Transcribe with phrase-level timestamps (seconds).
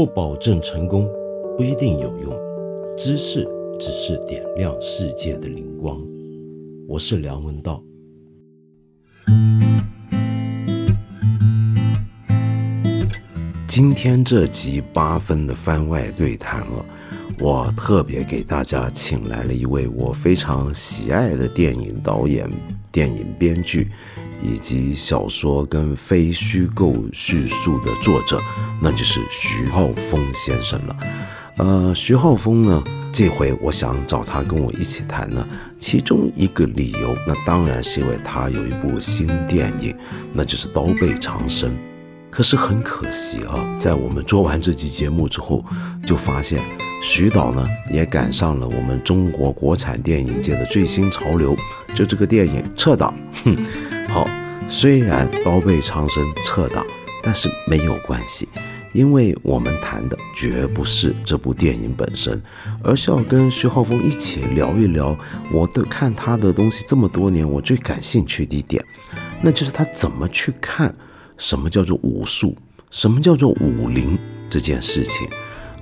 [0.00, 1.06] 不保证成功，
[1.58, 2.32] 不一定有用。
[2.96, 3.46] 知识
[3.78, 6.00] 只是点亮世界的灵光。
[6.88, 7.84] 我是梁文道。
[13.68, 16.86] 今天这集八分的番外对谈了，
[17.38, 22.48] 我特别给大家请来了一位我非常喜爱的电影导演、
[22.90, 23.90] 电影编剧。
[24.42, 28.40] 以及小说跟非虚构叙述的作者，
[28.80, 30.96] 那就是徐浩峰先生了。
[31.56, 35.46] 呃，徐浩峰呢，这回我想找他跟我一起谈呢，
[35.78, 39.94] 其中一个理由，那当然是因为他有一部新电影，
[40.32, 41.70] 那就是《刀背长生》。
[42.30, 45.64] 可是很可惜啊，在我们做完这期节目之后，
[46.06, 46.62] 就发现
[47.02, 51.56] 徐导呢也赶上了我们中国国产电影界的最新潮流，
[51.94, 53.12] 就这个电影撤档，
[53.44, 53.56] 哼。
[54.12, 54.28] 好，
[54.68, 56.84] 虽然刀背长生撤档，
[57.22, 58.48] 但是没有关系，
[58.92, 62.42] 因为我们谈的绝不是这部电影本身，
[62.82, 65.16] 而是要跟徐浩峰一起聊一聊，
[65.52, 68.84] 我的看他的东西这么多年，我最感兴趣的一点，
[69.40, 70.92] 那就是他怎么去看
[71.38, 72.56] 什么叫做武术，
[72.90, 74.18] 什么叫做武林
[74.50, 75.28] 这件事情。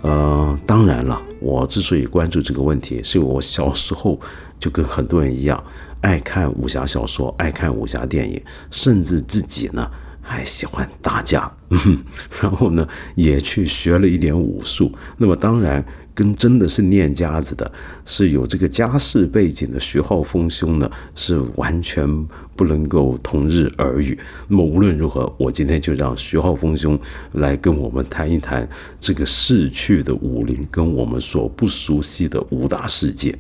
[0.03, 4.21] 呃，当然了，我之所以关注这个问题，是因为我小时候
[4.59, 5.63] 就跟很多人一样。
[6.01, 11.51] 爱看武侠小说，爱看武侠电影，甚至自己呢还喜欢打架，
[12.41, 12.87] 然后呢
[13.17, 14.93] 也去学了一点武术。
[15.17, 17.69] 那么当然，跟真的是练家子的，
[18.05, 22.07] 是有这个家世背景的徐浩峰兄呢，是完全
[22.55, 24.17] 不能够同日而语。
[24.47, 26.97] 那么无论如何，我今天就让徐浩峰兄
[27.33, 28.69] 来跟我们谈一谈
[29.01, 33.37] 这个逝去的武林，跟我们所不熟悉的武打世界。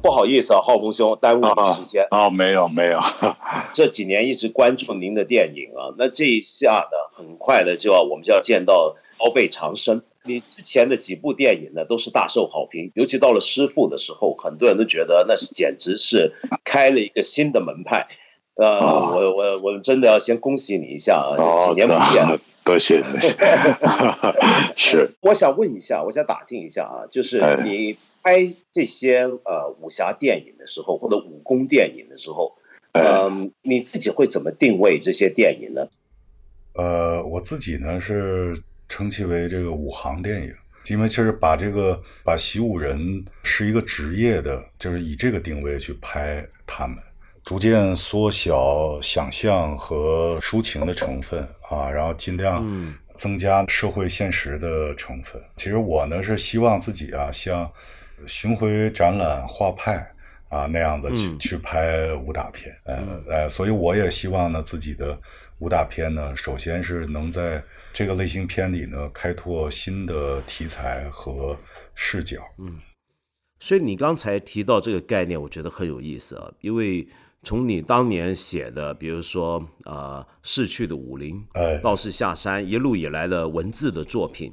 [0.00, 3.00] 不好意思啊，浩峰兄，耽误你时间啊，没有没有，
[3.74, 10.02] 这几年一直关注您的电影啊，那这一下呢，很快的就要我们就要见到刀背长生。
[10.24, 16.32] 你之前的几部电影呢，都是大受好评，尤其到了师傅的时候，很多人都觉得那是简直是
[16.64, 18.06] 开了一个新的门派。
[18.54, 22.24] 呃，我我我真的要先恭喜你一下啊，几年不见，
[22.64, 23.34] 多谢多谢。
[24.76, 27.96] 是，我想问一下，我想打听一下啊，就是你。
[28.22, 32.56] 拍这些呃武侠电影的时候，或者武功电影的时候，
[32.92, 35.88] 嗯，你自己会怎么定位这些电影呢？
[36.74, 38.54] 呃，我自己呢是
[38.88, 40.54] 称其为这个武行电影，
[40.88, 46.96] 因为就是把这个把习武人是一个职业的，就是以这个定位去拍他们，
[47.44, 55.40] 逐渐缩小想象和抒情的成分啊，然后尽量增加社会现实的成分。
[55.56, 57.70] 其实我呢是希望自己啊像。
[58.26, 59.94] 巡回展览画派
[60.48, 65.18] 啊，那样的去去拍武打片，呃呃，所以我也希望呢，自己的
[65.58, 67.62] 武打片呢，首先是能在
[67.92, 71.56] 这个类型片里呢，开拓新的题材和
[71.94, 72.42] 视角。
[72.58, 72.80] 嗯，
[73.58, 77.06] 所以你刚才提到这个概念，我觉得很有意思啊，因为。
[77.48, 81.42] 从你当年写的，比如说呃逝去的武林，
[81.82, 84.52] 道士下山一路以来的文字的作品，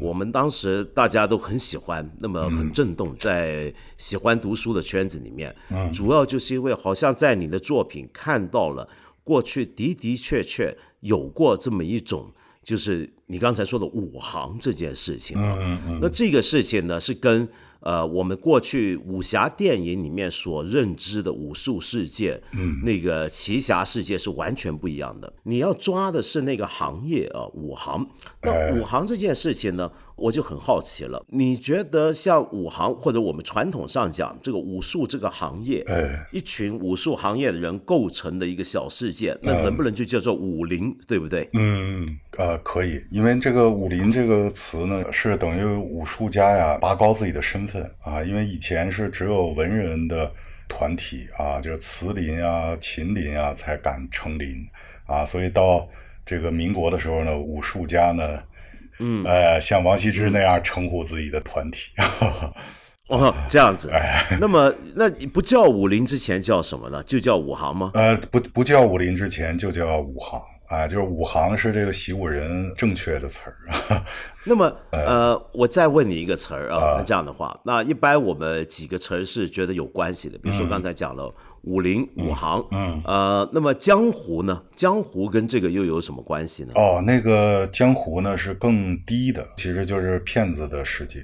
[0.00, 5.52] 我们当时大家都很喜欢，那么很震动，在喜欢读书的圈子里面，
[5.92, 8.88] 主要就是因为好像在你的作品看到了
[9.24, 12.30] 过去的的确确有过这么一种，
[12.62, 15.58] 就是你刚才说的武行这件事情啊。
[16.00, 17.48] 那这个事情呢，是跟。
[17.86, 25.32] 呃，我们过去武侠电影里面所认知的武术世界，嗯，那个奇侠世界是完全不一样的。
[25.44, 28.04] 你要抓的是那个行业啊，武行。
[28.42, 29.88] 那武行这件事情呢？
[30.16, 41.46] 我就很好奇了，你觉得像武行或者我们传统上讲这个武术这个行业，哎，一群武术行业的人构成的一个小世界，那能不能就叫做武林，对不对？
[41.52, 50.32] 嗯，呃，可以，因为这个武林这个词呢，是等于武术家呀拔高自己的身份啊，因为以前是只有文人的
[50.66, 54.66] 团体啊，就是慈林啊、秦林啊才敢称林
[55.04, 55.86] 啊，所以到
[56.24, 58.42] 这个民国的时候呢，武术家呢。
[58.98, 61.92] 嗯，呃，像王羲之那样称呼自己的团体，
[63.08, 63.90] 哦，这样子。
[63.90, 67.02] 哎，那么那不叫武林之前叫什么呢？
[67.04, 67.90] 就叫武行吗？
[67.94, 74.02] 呃，不不叫武林之前就叫武行啊，就是武行是这个习武人正确的词儿。
[74.44, 81.32] 那么，呃，我再问你一个词儿啊，那这样的话，那一般我们几个词儿是觉得有关系的，比如说刚才讲了。
[81.66, 84.62] 武林、武行，嗯，呃，那么江湖呢？
[84.76, 86.72] 江湖跟这个又有什么关系呢？
[86.76, 91.20] 哦，那个江湖呢是更低的，其实就是骗子的世界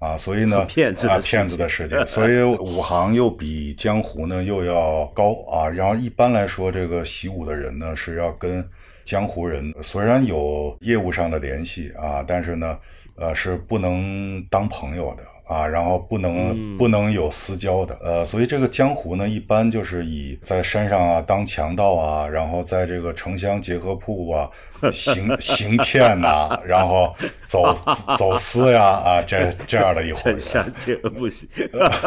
[0.00, 5.68] 啊，所以呢， 骗子的骗子的世界， 所以武行又比江湖呢又要高啊。
[5.68, 8.68] 然后一般来说，这个习武的人呢是要跟
[9.04, 12.76] 江湖人虽然有业务上的联系啊，但是呢，
[13.14, 15.22] 呃，是不能当朋友的。
[15.46, 24.48] 啊，然后不能、不能有私交的，呃，所以这个江湖呢，一般就是以在山上啊当强盗啊，然后在这个城乡结合部啊
[24.92, 27.14] 行行骗呐、然后
[27.44, 27.74] 走
[28.16, 31.48] 走私呀啊这这样的一伙人，真相这个不行。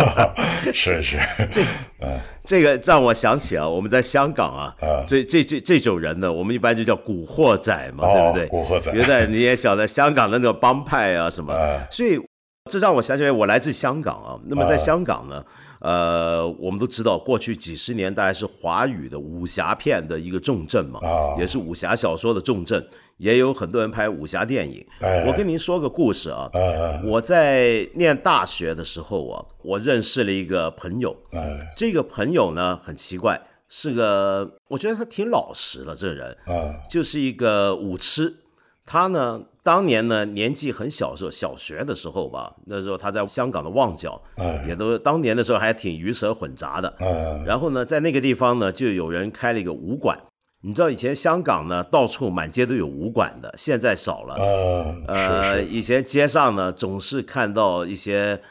[0.73, 1.17] 是是，
[2.43, 4.75] 这个让我想起啊，我们在香港啊，
[5.07, 8.47] 这这这这种人呢，我们一般就叫古惑仔嘛，哦对不对？
[8.47, 11.53] 古惑仔原来你也晓得香港的那个帮派啊什么，
[11.91, 12.19] 所以
[12.67, 14.39] 这让我想起来，我来自香港啊。
[14.45, 15.43] 那么在香港呢，
[15.79, 21.35] 呃，我们都知道，过去几十年大概是华语的武侠片的一个重镇嘛，啊。
[21.39, 22.85] 也是武侠小说的重镇，
[23.17, 24.85] 也有很多人拍武侠电影。
[24.99, 25.25] 哎。
[25.25, 31.73] 我跟您说个故事啊，呃我在念大学的时候啊，我认识了一个朋友，哎。
[31.77, 36.75] 这个朋友呢很奇怪，是个我觉得他挺老实的，这人啊。
[36.89, 38.35] 就是一个武痴。
[38.89, 46.91] 他呢，当年呢年纪很小的时候，小学的时候吧，那时候他在香港的旺角，哎也都当年的时候还挺鱼蛇混杂的。
[46.99, 50.17] 呃然后呢，在那个地方呢，就有人开了一个武馆。
[50.61, 54.35] 你知道以前香港呢，到处满街都有武馆的，现在少了。
[55.07, 58.41] 呃以前街上呢，总是看到一些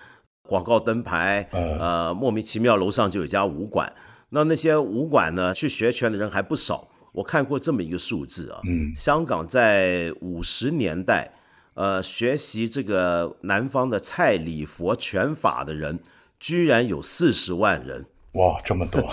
[0.47, 3.91] 广告灯牌，嗯呃，莫名其妙楼上就有家武馆。
[4.29, 6.87] 那那些武馆呢，去学拳的人还不少。
[7.17, 8.93] 我看过这么一个数字啊，嗯。
[8.95, 11.33] 香港在五十年代，
[11.73, 15.99] 呃，学习这个南方的蔡李佛拳法的人，
[16.39, 18.05] 居然有四十万人。
[18.33, 19.01] 哇这么多，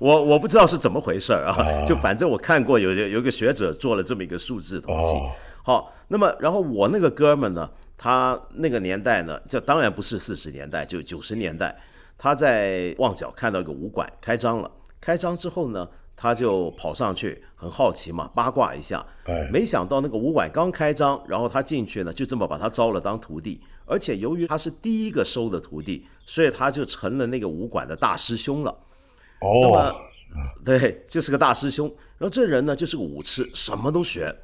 [0.00, 5.12] 我我不知道是怎么回事儿啊，就反正我看过有有一个学者做了这么一个数字统计。
[5.12, 5.30] 哦。
[5.62, 11.76] 好，那么然后我那个哥们呢，他那个年代呢，这当然不是四十年代，就九十年代，
[12.18, 14.68] 他在旺角看到一个武馆开张了，
[15.04, 15.86] 开张之后呢，
[16.16, 28.74] 他就跑上去，很好奇嘛，八卦一下，哎没想到那个武馆刚开张，然后他进去呢，就这么把他招了当徒弟，而且由于他是第一个收的徒弟，所以他就成了那个武馆的大师兄了。
[29.42, 29.94] 哦，
[30.64, 31.86] 对，就是个大师兄。
[32.16, 34.34] 然后这人呢，就是个武痴，什么都学。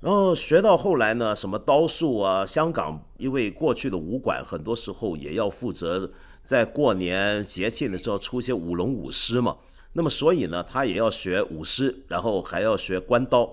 [0.00, 6.08] 然后学到后来呢，什么刀术啊，香港因为过去的武馆很多时候也要负责
[6.44, 9.56] 在过年节庆的时候出一些舞龙舞狮嘛。
[9.94, 13.48] 那么所以呢，他也要学舞狮，然后还要学关刀。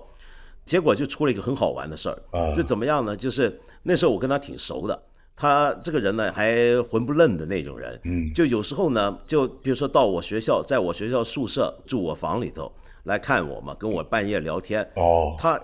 [0.64, 3.16] 结果就出了一个很好玩的事儿，就怎么样呢？
[3.16, 5.02] 就是那时候我跟他挺熟的，
[5.34, 12.70] 他这个人呢还混不愣的那种人，嗯，就有时候呢，就比如说到我学校，在我学校宿舍住我房里头
[13.04, 15.60] 来看我嘛，跟我半夜聊天，哦他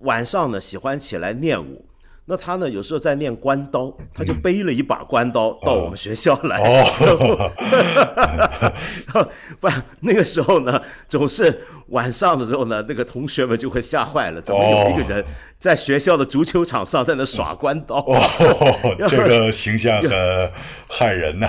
[0.00, 1.84] 晚上呢喜欢起来练武。
[2.24, 6.56] 那他呢，有时候在念关刀，他就背了一把关刀到我们学校来。
[6.58, 7.40] 哦
[9.60, 9.68] 不，
[10.00, 15.24] 那个时候呢，总是晚上的时候呢，那个同学们就会吓坏了，怎么有一个人
[15.58, 18.16] 在学校的足球场上在那耍关刀，哦，
[19.08, 20.50] 这个形象很
[20.88, 21.48] 害人呐、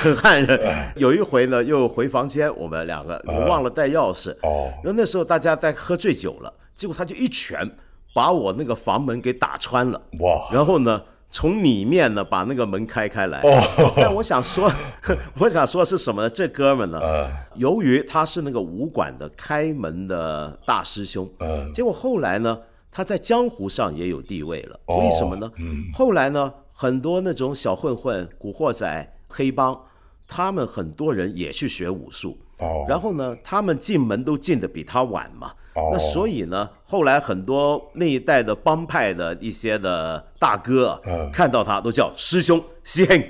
[0.00, 0.58] 很害人。
[0.96, 7.70] 有一回呢，又回房间，我们两个我忘了带钥匙，哦然后那时候大家在喝醉酒了，结果他就一拳
[8.14, 10.00] 把我那个房门给打穿了。
[10.20, 13.40] 哇然后呢，从里面呢把那个门开开来。
[13.40, 14.70] 哦但我想说，
[15.40, 16.30] 我想说是什么呢？
[16.30, 22.58] 这哥们呢，呃由于他是那个武馆的开门的大师兄，呃结果后来呢，
[22.90, 24.78] 他在江湖上也有地位了。
[24.86, 25.50] 哦为什么呢？
[25.94, 29.80] 后来呢，很多那种小混混、古惑仔、黑帮，
[30.28, 32.38] 他们很多人也去学武术。
[32.58, 32.86] 哦。
[32.88, 35.52] 然后呢，他们进门都进的比他晚嘛。
[35.74, 35.90] 哦。
[35.92, 41.30] 那所以呢，后来很多那一代的帮派的一些的大哥，嗯。
[41.30, 43.22] 看到他都叫师兄、师兄，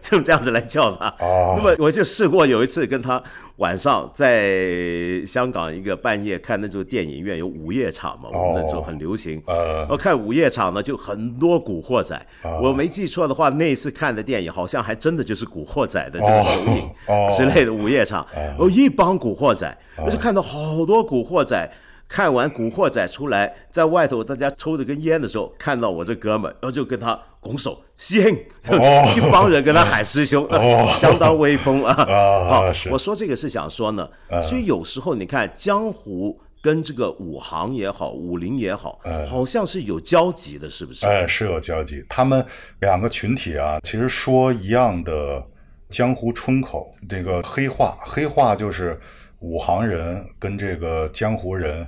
[0.00, 1.06] 就 这样子来叫他。
[1.20, 3.22] 哦那么我就试过有一次跟他
[3.56, 9.42] 晚上在香港一个半夜看那种电影院有午夜场嘛，我们那时候很流行。
[9.46, 12.20] 呃然后看午夜场呢，就很多古惑仔。
[12.62, 18.26] 我没记错的话，那一次看的电影好像还真的就是古惑仔的这个首映哦之类的午夜场。
[18.34, 21.70] 然后一帮古惑仔，我就看到好多古惑仔。
[22.08, 28.22] 看完《古惑仔》出来，在外头大家抽着根烟的时候，看到我这哥们，然后就跟他拱手，师
[28.64, 28.76] 兄，
[29.14, 30.48] 一帮人跟他喊师兄，
[30.96, 31.92] 相当威风啊！
[32.08, 34.08] 啊，是我说这个是想说呢，
[34.48, 38.98] 所以有时候你看江湖跟这个武行也好，武林也好，
[39.28, 41.06] 好像是有交集的，是不是？
[41.06, 42.02] 哎，是有交集。
[42.08, 42.44] 他们
[42.80, 45.44] 两个群体啊，其实说一样的
[45.90, 48.98] 江湖春口，这个黑话，黑话就是
[49.40, 51.86] 武行人跟这个江湖人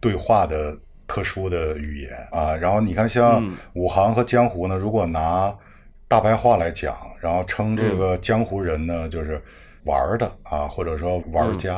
[0.00, 0.76] 对话的
[1.06, 2.56] 特殊的语言啊。
[2.56, 5.54] 然后你看，像武行和江湖呢，如果拿
[6.08, 9.40] 大白话来讲，然后称这个江湖人呢，就是
[9.84, 11.76] 玩的啊，或者说玩家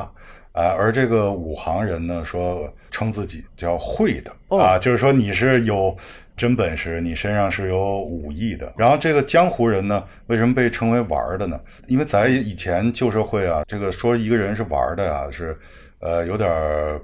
[0.53, 5.97] 啊，而这个武行人呢，说称自己叫会的啊，就是说你是有。
[6.35, 8.73] 真本事，你身上是有武艺的。
[8.75, 11.61] 然后这个江湖人呢，为什么被称为玩的呢？
[11.89, 15.57] 因为在以前旧社会啊，这个说一个人是玩的啊，是
[16.01, 16.51] 呃有点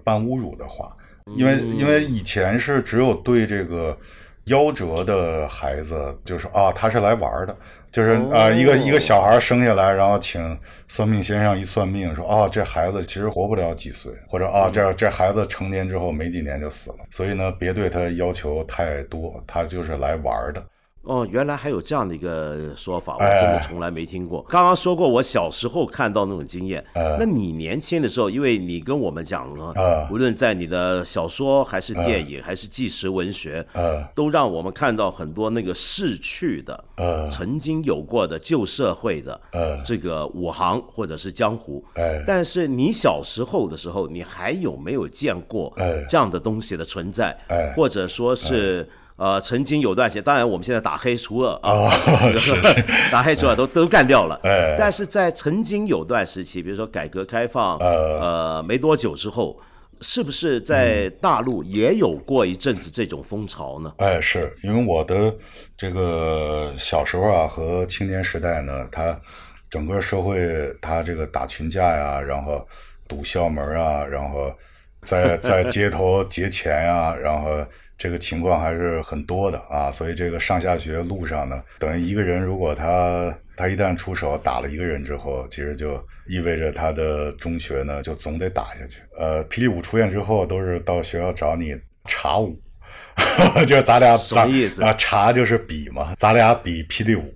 [0.02, 0.96] 半侮辱的话。
[1.36, 3.96] 因为因为以前是只有对这个
[4.46, 7.56] 夭折的孩子，就是啊他是来玩的。
[7.90, 10.56] 就是啊，一个一个小孩生下来，然后请
[10.88, 20.62] 算命先生一算命，说啊，这孩子其实活不了几岁，或者啊，这这孩子成年之后没几年就死了，所以呢，别对他要求太多，他就是来玩的。
[21.08, 24.42] 哦，原来还有这样的一个说法，我真的从来没听过。
[24.42, 29.72] 刚刚说过我小时候看到那种经验，那你年轻的时候，因为你跟我们讲了，
[30.10, 33.64] 无论在你的小说还是电影还是纪实文学，
[34.14, 36.84] 都让我们看到很多那个逝去的、
[37.32, 39.40] 曾经有过的旧社会的
[39.82, 41.82] 这个武行或者是江湖。
[42.26, 45.72] 但是你小时候的时候，你还有没有见过
[46.06, 47.34] 这样的东西的存在，
[47.74, 48.86] 或者说是？
[49.18, 51.90] 呃，曾经有段时间，当然我们现在打黑除恶啊，
[53.10, 54.40] 打黑除恶都都干掉了。
[54.44, 59.58] 哎，但是在曾经有段时期，比如说改革开放，呃，没多久之后，
[60.00, 63.92] 是不是在大陆也有过一阵子这种风潮呢？
[63.98, 65.34] 哎，是因为我的
[65.76, 69.20] 这个小时候啊和青年时代呢，他
[69.68, 72.64] 整个社会他这个打群架呀，然后
[73.08, 74.54] 堵校门啊，然后
[75.02, 77.66] 在在街头劫钱呀，然后。
[77.98, 89.02] 这个情况还是很多的啊，所以这个上下学路上呢，等于一个人如果他他一旦出手打了一个人之后，其实就意味着他的中学呢就总得打下去。
[89.18, 91.74] 呃，霹雳舞出现之后，都是到学校找你
[92.04, 92.56] 查舞，
[93.66, 94.94] 就是咱俩什么意思啊？
[94.96, 97.34] 查就是比嘛，咱俩比霹雳舞，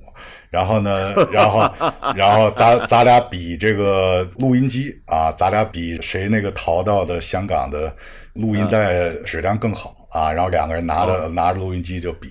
[0.49, 1.69] 然后呢， 然后
[2.15, 7.93] 然后咱咱俩比这个录音机啊，咱俩比谁那个逃到的香港的
[8.35, 9.97] 录音带质量更好。
[10.13, 12.29] 啊，然后两个人拿着拿着录音机就比，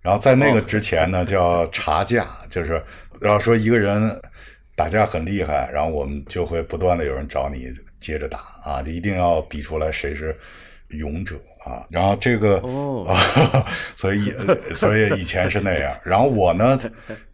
[0.00, 2.82] 然后在那个之前呢叫查架，就是
[3.20, 4.20] 然后说一个人
[4.74, 10.36] 打架很厉害，然后我们就会不断的有人找你接着打啊，就一定要比出来谁是
[10.88, 11.86] 勇者啊。
[11.88, 13.06] 然后这个哦，
[13.94, 14.34] 所以
[14.74, 15.96] 所以以前是那样。
[16.02, 16.76] 然后我呢，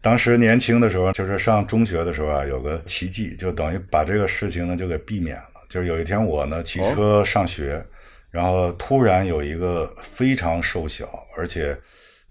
[0.01, 5.43] 当时年轻的时候，就是上中学的时候啊，有个奇迹，就等于把这个事情呢就给避免了。
[5.67, 7.83] 就是有一天我呢骑车上学。
[8.31, 11.75] 然后突然有一个非常瘦小，而且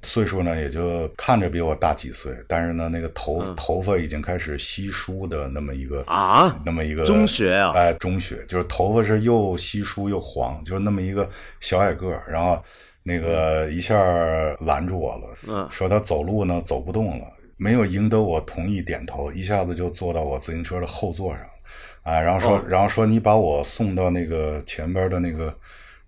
[0.00, 11.28] 岁数呢也就看着比我大几岁，但是呢那个头头发已经开始稀疏的那么一个啊，那么一个中学啊，哎，中学就是头发是又稀疏又黄，就是那么一个
[11.58, 12.62] 小矮个儿，然后
[13.02, 13.96] 那个一下
[14.60, 17.26] 拦住我了，嗯，说他走路呢走不动了，
[17.56, 21.42] 没有赢得我同意点头，一下子就坐到我自行车的后座上，
[22.04, 25.52] 啊，然后说然后说你把我送到那个前边的那个。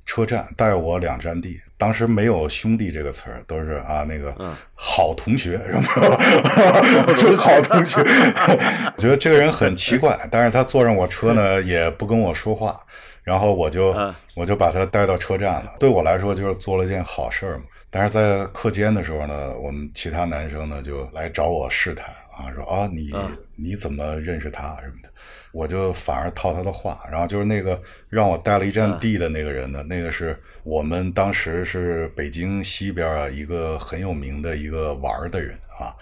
[0.05, 4.35] 车站带我两站地，当时没有兄弟这个词儿，都是啊那个
[4.75, 5.83] 好同学什么
[7.37, 8.01] 好同学。
[8.01, 12.81] 我觉得这个人很奇怪，但是他坐上我车呢，也不跟我说话，
[13.23, 13.95] 然后我就
[14.35, 15.73] 我就把他带到车站了。
[15.79, 17.63] 对我来说就是做了件好事嘛。
[17.89, 23.11] 但是在课间的时候呢，我们其他男生呢就来找我试探啊，说啊你
[23.57, 25.09] 你怎么认识他什么的。
[25.53, 35.95] 我就反而套他的话，然后就是那个让我带了一站地的那个人呢，那个是我们当时是北京西边啊一个很有名的一个玩的人啊，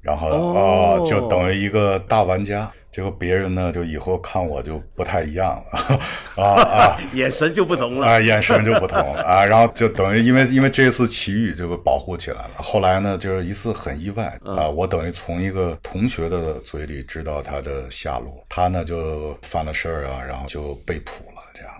[0.00, 2.70] 然后啊就等于一个大玩家。
[2.96, 6.00] 结果别人呢，就以后看我就不太一样了，
[6.42, 12.52] 啊啊，眼神就不同了啊，眼神就不同了啊， 然后就等于因为因为这次奇遇就被保护起来了。
[12.56, 21.70] 后来呢，就是一次很意外啊，我等于从一个同学的嘴里知道他的下落，他呢就犯了事儿啊，然后就被捕了，这样。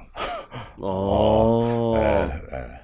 [0.77, 2.83] 哦，哎 哎。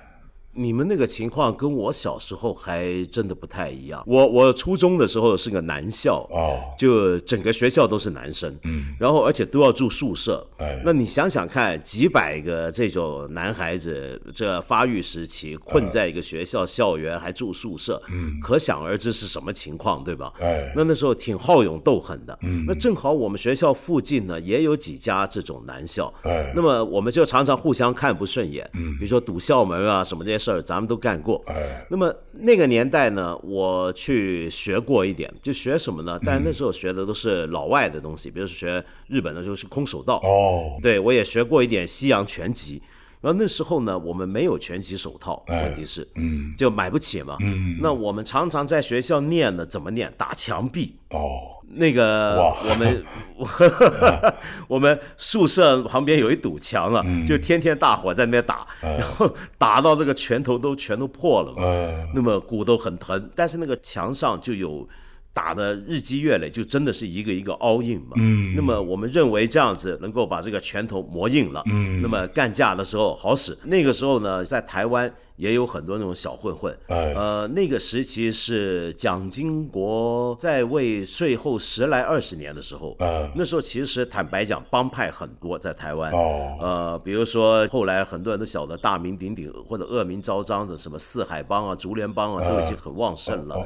[0.55, 4.03] 你们那个情况跟我小时候还真的不太一样。
[4.07, 10.47] 我我初中的时候是个男校，哦，就整个学校都是男生，嗯，然后而且都要住宿舍。
[10.59, 20.31] 哎，那你想想看，几百个这种男孩子，这发育时期困在一个学校校园还住宿舍，嗯，可想而知是什么情况，对吧？
[20.39, 22.39] 哎，那那时候挺好勇斗狠的。
[22.43, 30.42] 嗯，那正好我们学校附近呢也有几家这种男校，哎，那么我们就常常互相看不顺眼，嗯，比如说堵校门啊什么这些。
[30.43, 36.19] 事儿咱们都干过，哎，那么那个年代呢，我去学过一点，就学什么呢？
[36.27, 42.83] 但那时候学的都是老外的东西，比如说学日本的，就是空手道，哦，对我也学过一点西洋拳击。
[43.23, 47.37] 然后那时候呢，我们没有拳击手套，哎问题是，嗯就买不起嘛。
[47.41, 50.13] 嗯那我们常常在学校念呢，怎么念？
[50.19, 50.97] 打墙壁。
[51.11, 52.37] 哦那个
[52.69, 53.05] 我们
[54.69, 64.87] 我们宿舍旁边有一堵墙了，嗯就天天大伙在那边打，然后打到这个拳头都全都破了嘛，呃那么骨头很疼，但是那个墙上就有。
[65.33, 68.13] 打的日积月累，就真的是一个一个凹印嘛。
[68.17, 71.63] 嗯那么我们认为这样子能够把这个拳头磨硬了。
[71.67, 73.57] 嗯那么干架的时候好使。
[73.65, 76.77] 那个时候呢，在台湾也有很多那种小混混。
[76.89, 82.95] 哎呃，那个时期是蒋经国在位最后十来二十年的时候。
[82.99, 86.13] 呃那时候其实坦白讲，帮派很多在台湾。
[86.13, 93.57] 哦呃，比如说后来很多人都晓得大名鼎鼎或者恶名昭彰的什么四海帮啊、竹联帮啊，都已经很旺盛了。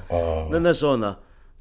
[0.50, 1.16] 那那时候呢，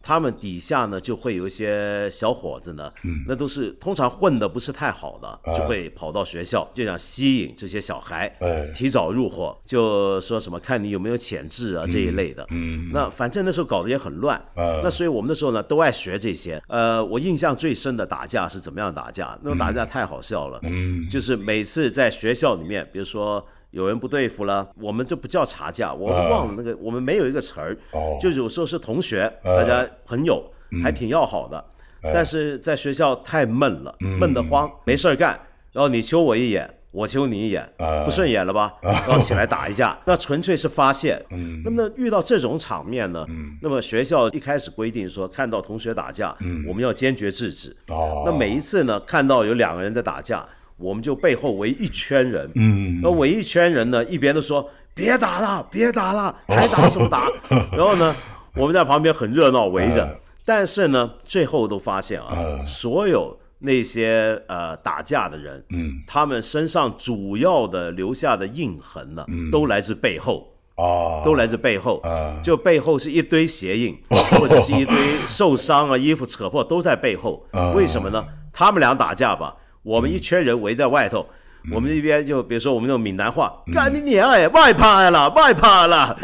[0.05, 12.45] 他们底下呢就会有一些小伙子呢，嗯那都是通常混的不是太好的，啊就会跑到学校，就想吸引这些小孩，哎提早入伙，就说什么看你有没有潜质啊这一类的。
[12.51, 16.61] 嗯那反正那时候搞得也很乱，啊那所以我们那时候呢都爱学这些。
[16.67, 19.35] 呃，我印象最深的打架是怎么样打架？
[19.41, 23.43] 那种打架太好笑了，嗯就是每次在学校里面，比如说。
[23.75, 27.77] 有人不对付了，我们就不叫查架，我们忘了那个，我们没有一个词儿，
[28.21, 30.41] 就有时候是同学，大家朋友
[30.81, 31.61] 还挺要好的，
[32.01, 35.37] 但是在学校太闷了，闷得慌，没事儿干，
[35.73, 37.69] 然后你揪我一眼，我揪你一眼，
[38.05, 38.73] 不顺眼了吧？
[38.81, 41.21] 然后起来打一架， 那纯粹是发泄。
[41.65, 43.25] 那么遇到这种场面呢，
[43.61, 46.33] 那么学校一开始规定说，看到同学打架，
[46.65, 47.75] 我们要坚决制止。
[47.89, 48.23] 哦。
[48.25, 52.99] 那每一次呢，看到有两个人在打架，我们就背后围一圈人，嗯。
[53.01, 57.29] 那围一圈人呢，一边都说别打了，别打了，还打什么打？
[57.75, 58.15] 然后呢，
[58.55, 66.03] 我们在旁边很热闹围着，但是呢，最后都发现啊，所有那些呃打架的人，嗯。
[66.05, 70.51] 他们身上主要的留下的印痕呢，都来自背后。
[70.75, 71.23] 啊。
[71.23, 72.01] 都来自背后。
[72.01, 77.45] 啊，就背后是一堆鞋印，或者是一堆受伤啊、衣服扯破都在背后。
[77.73, 78.25] 为什么呢？
[78.51, 79.55] 他们俩打架吧，
[79.85, 81.25] 我们一圈人围在外头。
[81.71, 86.15] 我们这边就比如说我们那种闽南话，干你娘哎，外派了， 外派了，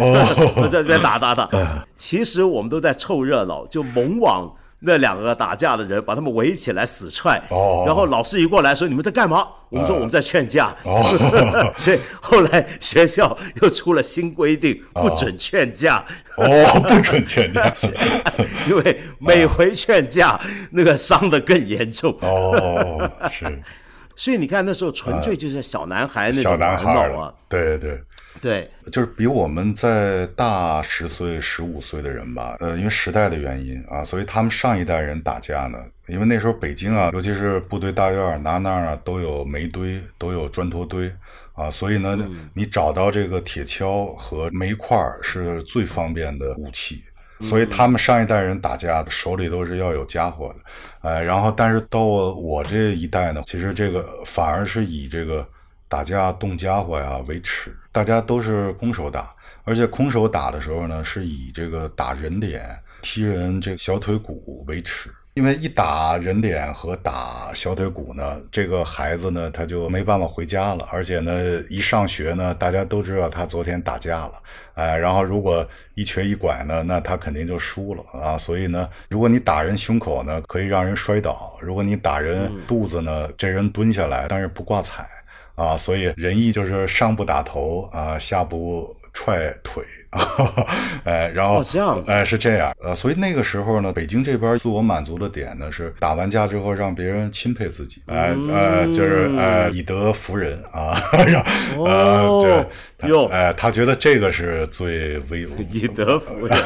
[0.55, 1.49] 我 在这边打打打。
[1.95, 4.47] 其实我们都在凑热闹，就猛往
[4.81, 7.41] 那两个打架的人把他们围起来死踹。
[7.49, 9.47] 哦然后老师一过来说你们在干嘛？
[9.69, 10.75] 我们说我们在劝架。
[10.83, 11.01] 哦
[11.77, 16.03] 所以后来学校又出了新规定，不准劝架。
[16.37, 16.45] 哦，
[16.87, 17.73] 不准劝架。
[18.67, 20.39] 因为每回劝架，
[20.71, 22.15] 那个伤的更严重。
[22.21, 23.45] 哦，是
[24.15, 27.33] 所以你看那时候纯粹就是小男孩那小种男孩闹啊，。
[27.47, 27.99] 对对，
[28.41, 32.57] 对，就是比我们在大十岁、十五岁的人吧。
[32.59, 35.77] 呃，因为时代的原因啊，所以他们上一代人打架呢，
[36.07, 41.13] 因为那时候北京啊，尤其是部队大院儿哪哪儿啊都有煤堆，都有砖头堆
[41.53, 42.17] 啊，所以呢，
[42.53, 47.03] 你找到这个铁锹和煤块儿是最方便的武器。
[47.41, 55.43] 所以他们上一代人打架的手里都是要有家伙的，哎，然后但是到我我这一代呢，其实这个反而是以这个
[55.89, 65.09] 打架动家伙呀为耻，大家都是空手打，而且空手打的时候呢，是以这个打人脸、踢人这个小腿骨为耻。
[65.35, 71.31] 因为一打人脸和打小腿骨呢，这个孩子呢他就没办法回家了，而且呢
[71.69, 74.33] 一上学呢，大家都知道他昨天打架了，
[74.73, 78.37] 哎，然后如果一瘸一拐呢，那他肯定就输了啊。
[78.37, 85.07] 所以呢，如果你打人胸口呢，可以让人摔倒；如果你打人肚子呢，这人蹲下来，但是不挂彩
[85.55, 85.75] 啊。
[85.77, 89.83] 所以仁义就是上不打头啊，下不踹腿，
[91.05, 100.95] 哎，然后哦这样子哎是这样，呃，所以那个时候呢，北京这边自我满足的点呢是打完架之后让别人钦佩自己，哎、呃，就是呃以德服人啊，
[101.27, 101.41] 让
[101.85, 102.67] 呃哦
[102.99, 106.59] 对哎，他觉得这个是最威武 以德服人。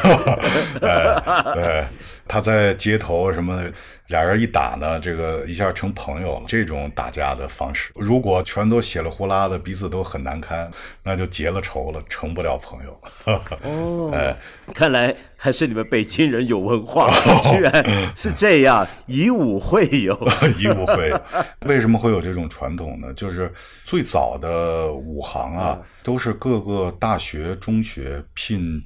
[0.82, 1.86] 哎，对，
[2.28, 3.62] 他在街头什么，
[4.08, 6.44] 俩人一打呢，这个一下成朋友了。
[6.46, 10.70] 这种打架的方式，如果全都血了呼啦的，彼此都很难堪，
[11.04, 13.35] 那就结了仇了，成不了朋友了。
[13.64, 14.36] 哦哎，
[14.74, 17.10] 看来还是你们北京人有文化，
[17.52, 20.16] 居然是这样，以武会友。
[20.60, 21.22] 以武会友。
[21.68, 23.14] 为什么会有这种传统呢？
[23.14, 23.52] 就是
[23.84, 28.84] 最早的武行啊，都是各个大学、中学聘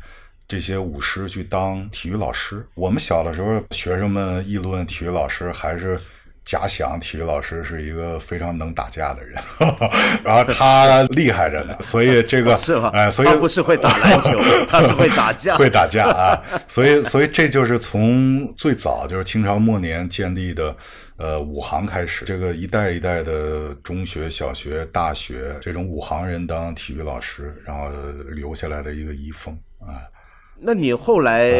[0.47, 2.65] 这些武师去当体育老师。
[2.75, 5.99] 我们小的时候，学生们议论体育老师还是。
[6.49, 9.39] 假想体育老师是一个非常能打架的人，
[10.25, 12.89] 然后他厉害着呢， 所以这个是吧？
[12.91, 14.31] 哎，所以他不是会打篮球，
[14.67, 20.75] 他是会打架，会打架啊，所以所以这就是从最早就是清朝末年建立的。
[21.21, 27.89] 呃，武行开始，这个一代一代的中学、小学、大学，这种武行人当体育老师，然后
[28.33, 29.99] 留下来的一个遗风啊。
[30.61, 31.51] 那你后来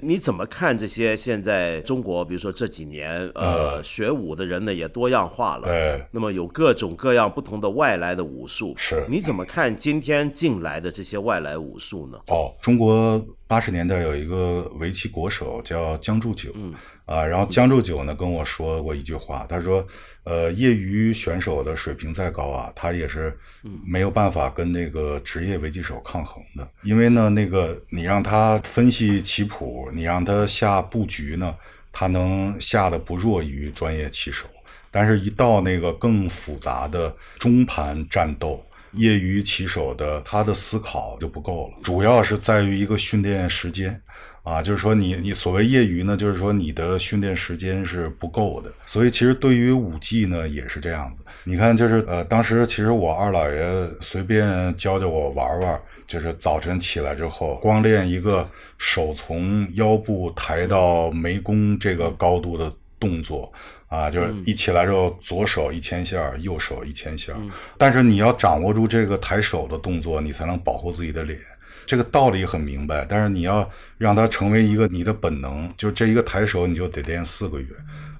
[0.00, 12.18] 你怎么看这些现在中国，比如说这几年，呃，学武的人呢也多样化了，对，那么有各种各样不同的外来的武术，是，你怎么看今天进来的这些外来武术呢？
[12.28, 16.72] 哦，中国八十年代有一个围棋国手叫江铸久，嗯。
[17.04, 19.86] 啊，然后江浙九呢跟我说过一句话，他说，
[20.24, 23.36] 呃，业余选手的水平再高啊，他也是
[23.84, 31.54] 没有办法跟那个职业围棋手抗衡的，因为呢，那个你让他分析棋谱，你让他下布局呢，
[31.92, 34.46] 他能下的不弱于专业棋手，
[34.90, 44.00] 但是一到那个更复杂的中盘战斗，业余棋手的他的思考就不够了，主要是在于一个训练时间。
[44.44, 51.24] 啊，就是说你你所谓业余呢，就是说你的训练时间是不够的，所以其实对于武技呢也是这样子。
[51.44, 58.44] 你看，就是呃，当时其实我二老爷随便教教我玩玩，就是早晨起来之后，光练一个
[58.78, 63.52] 手从腰部抬到眉弓这个高度的动作
[63.92, 67.34] 啊，就是一起来之后，左手一牵线，右手一牵线，
[67.76, 71.38] 但是你要掌握住这个抬手的动作，你才能保护自己的脸。
[71.86, 73.68] 这个道理很明白，但是你要
[73.98, 77.68] 让它成为一个你的本能，就这一个抬手，你就得练四个月。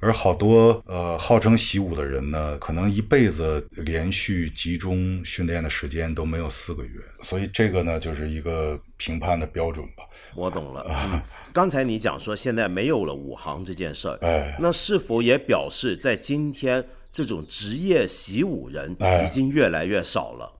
[0.00, 10.02] 而好多呃号称习武的人呢，可能一辈子连续集中训练的时间都没有四个月，所以这个呢就是一个评判的标准吧。
[10.34, 11.24] 我懂了。
[11.52, 20.52] 刚才你讲说现在没有了武行这件事儿，哎，那是否也表示在今天这种职业习武人已经越来越少了？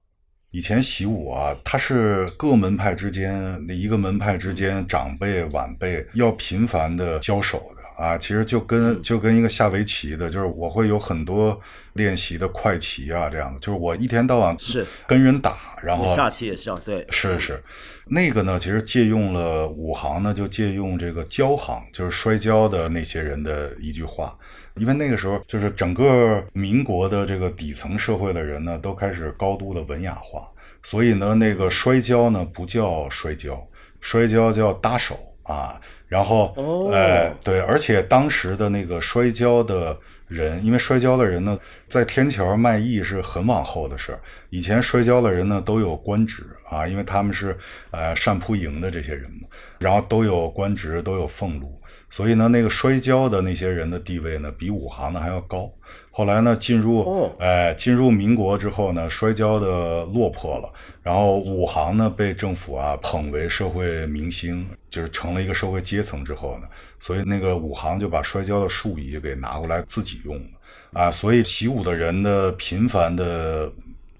[0.52, 8.18] 以前习武啊，它是各门派之间，一个门派之间长辈晚辈要频繁的交手的啊。
[8.18, 11.58] 其实就跟就跟一个下围棋的，就是我会有很多
[11.94, 17.64] 练习的快棋啊，这样的，就是我一天到晚是跟人打，然后下棋也是对，是是，
[18.08, 24.38] 那个呢，其实借用了武行呢，就借用这个交行，就是摔跤的那些人的一句话。
[24.76, 30.48] 因为那个时候，就是整个民国的这个底层社会的人呢，都开始高度的文雅化，
[30.82, 33.66] 所以呢，那个摔跤呢不叫摔跤，
[34.00, 35.80] 摔跤叫搭手啊。
[36.08, 41.58] 然后，哎，对，而且当时的那个摔跤的人，因为摔跤的人呢，
[41.88, 44.20] 在天桥卖艺是很往后的事儿。
[44.50, 47.56] 以前摔跤的人呢都有官职啊，因为他们是
[47.92, 51.80] 呃善扑营的这些人嘛，然后都有官职，都有俸禄。
[52.12, 55.72] 所以呢，那个摔跤的那些人的地位呢，比武行呢还要高。
[56.10, 60.70] 后来呢，进入哎进入民国之后呢，摔跤的落魄了，
[61.02, 70.50] 然后武行呢被政府啊捧为社会明星，就是成了一个社会阶层之后呢，所以那个武行就把摔跤的术语给拿过来自己用了
[70.92, 71.10] 啊。
[71.10, 73.72] 所以习武的人的频繁的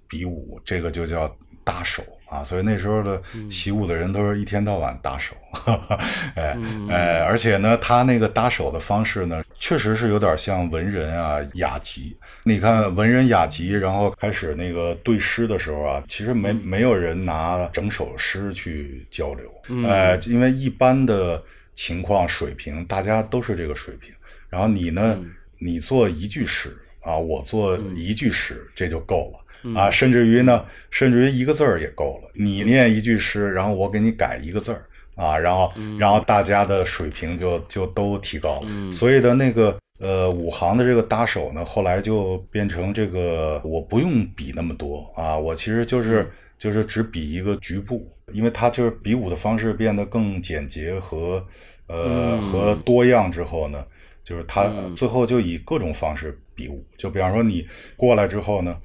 [0.08, 1.30] 比武，这个就叫
[1.64, 2.02] 搭手。
[2.32, 3.20] 啊，所以那时候的
[3.50, 5.36] 习武的人都是一天到晚搭手，
[6.34, 6.56] 哎
[6.88, 12.16] 哎，而且呢，他那个搭手的方式呢，确实是有点像文人啊雅集。
[12.44, 21.42] 你看文人雅集，然后开始那个对诗的时候啊，其实没没有人拿整首诗去交流，哎，因为一般的
[21.74, 24.10] 情况水平，大家都是这个水平。
[24.48, 25.18] 然后你呢，
[25.58, 29.41] 你做一句诗啊，我做一句诗，这就够了。
[29.76, 32.28] 啊，甚至于呢，甚至于一个字儿也够了。
[32.34, 38.92] 你念一句诗，然后我给你改一个字儿啊，然后，然后大家的水平就就都提高了。
[38.92, 51.46] 所以的那个呃，武行的这个搭手呢，后来就变成这个，我不用比那么多啊，我其实就是就是只比一个局部，因为他就是比武的方式变得更简洁和
[51.86, 53.84] 呃和多样之后呢，
[54.24, 57.64] 就是他最后就以各种方式比武，就比方说你
[57.96, 58.76] 过来之后呢。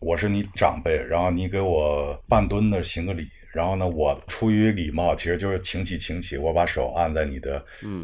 [0.00, 7.62] 我是你长辈，然后你给我半蹲的行个礼，然后呢，我出于礼貌，其实就是请起请起，我把手按在你的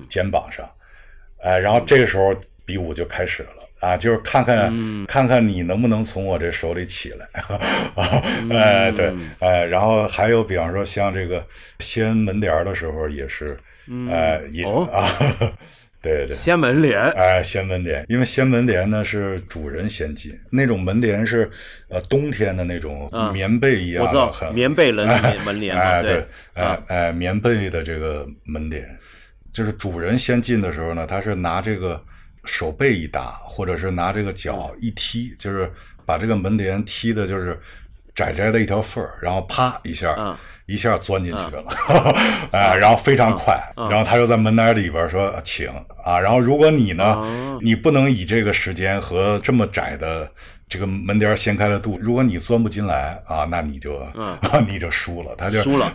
[0.08, 0.68] 肩膀上，
[1.40, 3.48] 哎，然后这个时候比武就开始了
[3.80, 4.70] 啊，就是看看
[5.06, 7.26] 看看你能不能从我这手里起来，
[8.52, 11.42] 哎，对，哎，然后还有比方说像这个
[11.78, 13.58] 掀门帘的时候也是，
[14.10, 15.08] 哎，也啊。
[16.06, 21.50] 对对，掀门帘，哎，掀门帘，因为掀门帘呢是主人先进，那种门帘是
[21.88, 25.06] 呃冬天的那种棉被一样的，我知道，棉被门
[25.44, 28.86] 门帘，哎对，哎哎棉被的这个门帘，
[29.52, 32.00] 就是主人先进的时候呢，他是拿这个
[32.44, 35.68] 手背一搭，或者是拿这个脚一踢，就是
[36.04, 37.58] 把这个门帘踢的，就是
[38.14, 41.64] 窄窄的一条缝儿，然后啪一下，嗯一下钻进去了，
[42.52, 45.68] 哎，然后非常快，然后他又在门帘里边说请
[46.04, 50.28] 啊，然后如果你呢，哦你不能以这个时间和这么窄的
[50.68, 54.04] 这个门帘掀开了度，如果你钻不进来啊，那你就、
[54.66, 55.86] 你就输了，他就输了。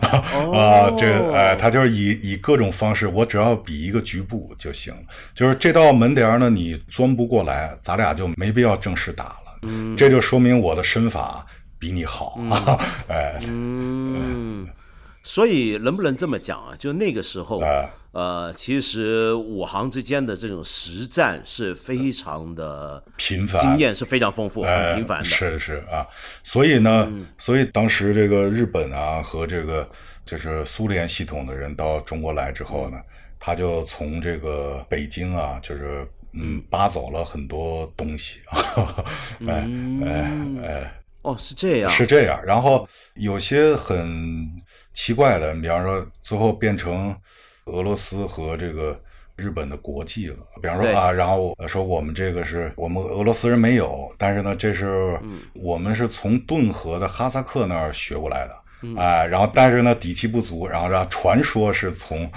[0.56, 4.94] 啊，这个哎，他就是以以各种方式，我只要比一个局部就行，
[5.34, 11.46] 就是这道门帘呢，你钻不过来，咱俩就没必要正式打了，嗯，这就说明我的身法
[11.82, 12.38] 比你好。
[12.48, 12.78] 啊，
[13.10, 14.68] 哎，嗯，
[15.24, 16.76] 所以能不能这么讲啊？
[16.78, 23.60] 就那个时候，哎呃，其实武行之间的这种实战是非常的频繁。
[23.60, 25.24] 经验是非常丰富、哎很频繁的。
[25.24, 26.06] 是是啊，
[26.44, 29.90] 所以呢，所以当时这个日本啊和这个
[30.24, 32.98] 就是苏联系统的人到中国来之后呢，
[33.40, 38.38] 他就从这个北京啊，就是嗯扒走了很多东西。
[38.46, 39.04] 啊，
[39.48, 39.66] 哎
[40.06, 40.30] 哎
[40.64, 41.01] 哎。
[41.22, 44.50] 哦，是这样，是这样，然后有些很
[44.92, 47.16] 奇怪的，比方说最后变成
[47.66, 49.00] 俄罗斯和这个
[49.36, 50.36] 日本的国际了。
[50.60, 58.61] 比方说啊，然后说我们这个是我们俄罗斯人没有，但是呢，这是嗯我们是从顿河的哈萨克那儿学过来的。
[58.82, 58.96] 嗯。
[58.96, 62.30] 哎，然后但是呢，底气不足，然后让传说是从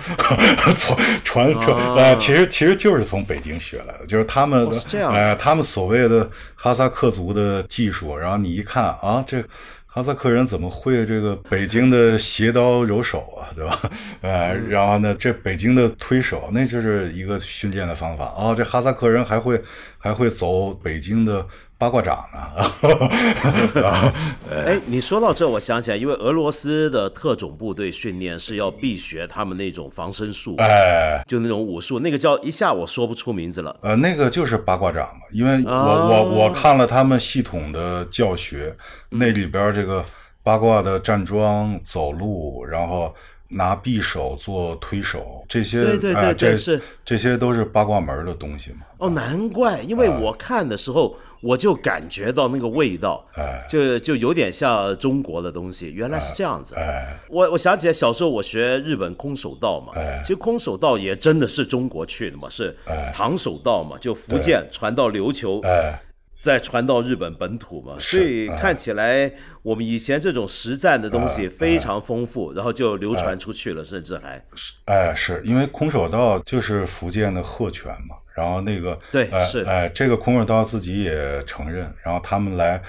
[0.78, 9.44] 从传传啊呃，其实其实就是从北京学来的，就是他们的哦是这样哎、他们所谓的哈萨克族的技术，然后你一看啊，这
[9.86, 13.80] 哈萨克人怎么会这个北京的斜刀揉手啊，对吧？
[14.22, 18.26] 哎，然后呢，这北京的推手，那就是一个训练的方法。
[18.38, 19.62] 啊、这哈萨克人还会
[20.06, 21.44] 还会走北京的
[21.80, 24.14] 八卦掌呢， 啊
[24.52, 31.24] 哎，你说到这，我想起来，因为俄罗斯的特种部队训练是要必学他们那种防身术，哎。
[31.28, 33.76] 就那种武术，那个叫一下我说不出名字了。
[33.82, 38.78] 呃，那个就是八卦掌嘛，因为我、哦我我看了他们系统的教学，
[39.10, 40.06] 那里边这个
[40.44, 43.12] 八卦的站桩、走路，然后
[43.48, 48.80] 拿匕首做推手，这些对对对哎这对是这些都是八卦门的东西嘛。
[48.98, 56.76] 哦，难怪，因为我看的时候我就感觉到那个味道，哎就就有点像中国的东西，原来是这样子。
[56.76, 62.76] 哎，我我想起来小时候我学日本空手道嘛，哎其实空手道也真的是中国去的嘛，是
[63.14, 66.00] 唐手道嘛，就福建传到琉球，哎，
[66.46, 69.32] 再传到日本本土嘛，所以看起来
[69.64, 74.40] 我们以前这种实战的东西非常丰富，然后就流传出去了，甚至还。
[74.86, 79.64] 哎，是因为空手道就是福建的鹤拳嘛，然后那个哎对是。
[79.64, 82.80] 哎，这个空手道自己也承认，然后他们来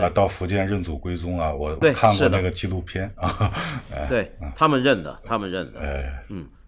[0.00, 3.52] 啊到福建认祖归宗啊，我看过那个纪录片啊，
[3.94, 5.78] 哎对他们认的，他们认的。
[5.78, 6.24] 哎。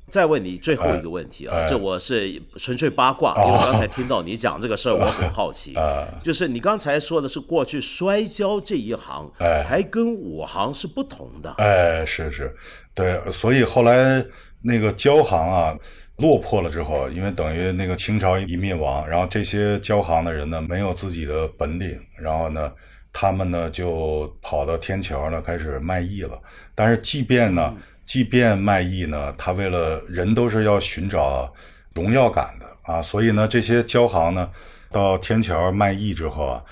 [0.09, 5.75] 再问你最后一个问题啊，哎这我是纯粹八卦，因为我刚才听到你讲这个事儿，我很好奇。
[5.75, 11.53] 啊就是你刚才说的是过去摔跤这一行，哎还跟武行是不同的。
[11.59, 12.55] 哎，是是，
[12.95, 14.25] 对，所以后来
[14.63, 15.77] 那个交行啊
[16.19, 22.73] 落魄了之后，因为等于那个清朝一灭亡，然后这些交行的人呢没有自己的本领，然后呢，
[23.13, 26.41] 他们呢就跑到天桥呢开始卖艺了。
[26.75, 27.75] 但是即便呢，
[28.07, 31.53] 即便卖艺呢，他为了人都是要寻找
[31.93, 34.49] 荣耀感的啊，所以呢，这些交行呢
[34.91, 36.63] 到天桥卖艺之后啊。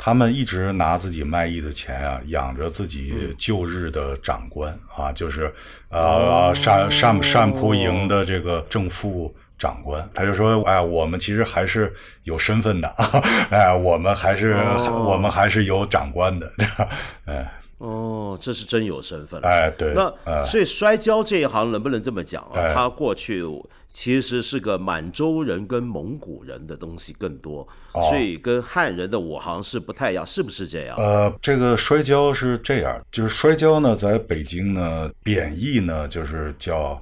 [0.00, 5.52] 他们一直拿自己卖艺的钱啊，养着自己旧日的长官、啊，就是
[5.88, 10.08] 呃单单单扑营的这个正副长官。
[10.14, 12.88] 他就说：“哎，我们其实还是有身份的，
[13.50, 14.56] 哎，我们还是、
[14.88, 16.52] 我们还是有长官的。
[17.26, 19.48] 哎哦，这是真有身份了。
[19.48, 22.54] 哎，对，那哎所以摔跤这一行能不能这么讲啊？
[22.54, 23.44] 哎他过去
[23.92, 30.96] 其实是个满洲人跟蒙古人的东西更多，哦所以跟汉人的武行是不太一样，是不是这样？
[30.98, 37.00] 呃，这个摔跤是这样，就是摔跤呢，在北京呢，贬义呢就是叫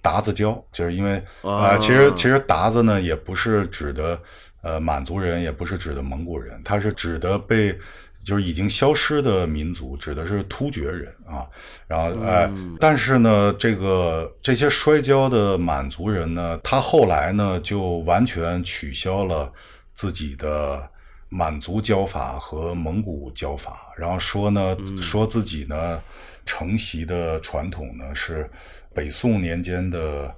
[0.00, 4.18] 达子跤，就是因为啊呃，其实其实达子呢也不是指的
[4.62, 7.76] 呃满族人，也不是指的蒙古人，它是指的被。
[8.24, 11.46] 就是已经消失的民族，指的是突厥人啊。
[11.86, 19.52] 然后，哎、但是呢，这个这些摔跤的满族人呢，他后来呢就完全取消了
[19.94, 20.88] 自己的
[21.28, 26.00] 满族教法和蒙古教法，然后说呢，说自己呢
[26.44, 28.48] 承袭的传统呢是
[28.94, 30.34] 北宋年间的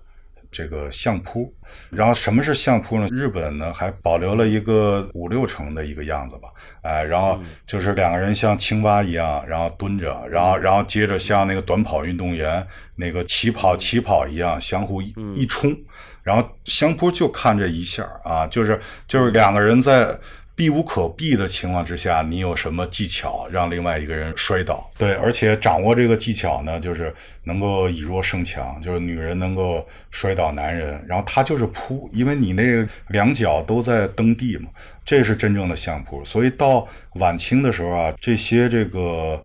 [0.55, 1.53] 这个相扑。
[1.91, 3.09] 然后什么是相扑呢？
[3.11, 6.49] 日本呢还保留了一个五六成的一个样子吧，
[6.83, 12.65] 哎，然后就是两个人像青蛙一样，然后蹲着，然后然后接着像那个短跑运动员
[12.95, 15.77] 那个起跑起跑一样相互一一冲。
[16.23, 20.19] 然后相扑就看这一下啊，就是就是两个人在。
[20.57, 24.89] 避无可避的情况之下，你有什么技巧让另外一个人摔倒？
[24.97, 27.13] 对，而且掌握这个技巧呢，就是
[27.43, 32.63] 能够以弱胜强，就是女人能够摔倒男人，然后他就是扑，因为你那
[33.09, 34.69] 两脚都在蹬地嘛，
[35.05, 36.25] 这是真正的相扑。
[36.25, 39.45] 所以到晚清的时候啊，这些这个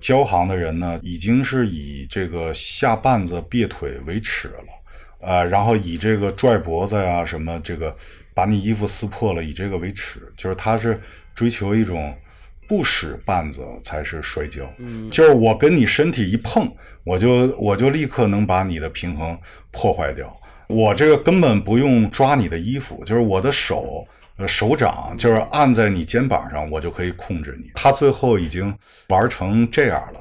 [0.00, 4.64] 交行的人呢，已经是以这个下绊子、别腿为耻了，
[5.22, 7.96] 呃，然后以这个拽脖子呀什么这个。
[8.34, 11.00] 把你衣服撕破了，以这个为耻，就是他是
[11.34, 12.16] 追求一种
[12.66, 16.70] 不使绊子才是摔跤，嗯，就是我跟你身体一碰，
[17.04, 19.38] 我就我就立刻能把你的平衡
[19.70, 20.34] 破坏掉，
[20.68, 27.70] 我这个根本不用抓你的衣服，就是我的手呃手掌就是按在你肩膀上，我就可以控制你。
[27.74, 28.74] 他最后已经
[29.08, 30.20] 玩成这样了，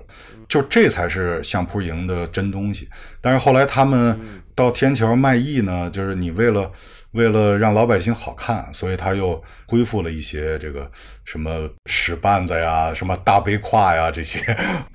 [0.50, 2.90] 就这才是相扑赢的真东西。
[3.22, 4.20] 但是后来他们
[4.54, 6.70] 到天桥卖艺呢，就是你为了。
[7.12, 10.90] 为了让老百姓好看，所以他又恢复了一些这个
[11.26, 14.40] 什么使绊子呀、什么大背胯呀这些。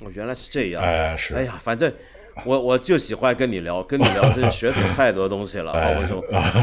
[0.00, 0.83] 哦，原来是这样。
[0.83, 1.35] 哎，是。
[1.35, 1.92] 哎呀，反正
[2.44, 5.72] 我我就喜欢跟你聊，跟你聊这学懂太多东西了。
[5.81, 6.22] 好，我说，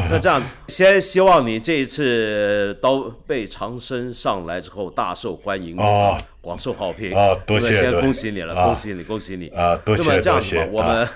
[0.10, 6.18] 那这样，先希望你这一次刀背长生上来之后大受欢迎啊。
[6.44, 7.34] 广受好评啊！
[7.48, 9.78] 多谢，先恭喜你了，恭喜你，恭喜你啊！
[9.78, 10.68] 多谢，多谢。
[10.74, 11.08] 我们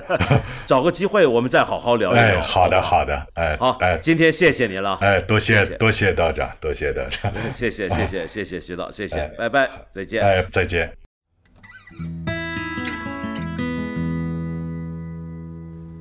[0.66, 2.40] 找个机会，我们再好好聊一聊。
[2.40, 10.90] 好的，好的，哎，好，哎，今天谢谢你了，哎，多谢，多谢道长，多谢道长，谢谢，谢谢，谢谢徐导，谢谢，拜拜，再见，哎，再见。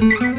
[0.00, 0.29] Mm-hmm.